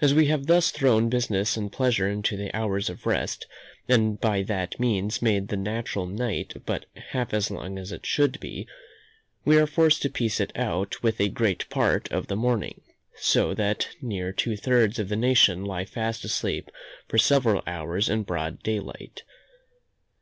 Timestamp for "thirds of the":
14.56-15.14